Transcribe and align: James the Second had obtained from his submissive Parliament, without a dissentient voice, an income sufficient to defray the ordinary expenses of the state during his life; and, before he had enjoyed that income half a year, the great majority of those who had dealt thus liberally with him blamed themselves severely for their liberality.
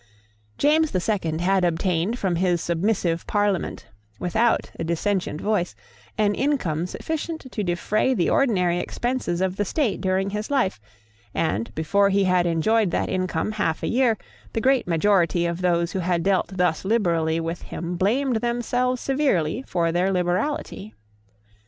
James 0.57 0.89
the 0.89 0.99
Second 0.99 1.41
had 1.41 1.63
obtained 1.63 2.17
from 2.17 2.37
his 2.37 2.59
submissive 2.59 3.27
Parliament, 3.27 3.85
without 4.17 4.71
a 4.79 4.83
dissentient 4.83 5.39
voice, 5.39 5.75
an 6.17 6.33
income 6.33 6.87
sufficient 6.87 7.41
to 7.51 7.63
defray 7.63 8.15
the 8.15 8.27
ordinary 8.27 8.79
expenses 8.79 9.41
of 9.41 9.57
the 9.57 9.63
state 9.63 10.01
during 10.01 10.31
his 10.31 10.49
life; 10.49 10.81
and, 11.35 11.75
before 11.75 12.09
he 12.09 12.23
had 12.23 12.47
enjoyed 12.47 12.89
that 12.89 13.09
income 13.09 13.51
half 13.51 13.83
a 13.83 13.87
year, 13.87 14.17
the 14.53 14.59
great 14.59 14.87
majority 14.87 15.45
of 15.45 15.61
those 15.61 15.91
who 15.91 15.99
had 15.99 16.23
dealt 16.23 16.47
thus 16.57 16.83
liberally 16.83 17.39
with 17.39 17.61
him 17.61 17.95
blamed 17.95 18.37
themselves 18.37 18.99
severely 18.99 19.63
for 19.67 19.91
their 19.91 20.09
liberality. 20.11 20.95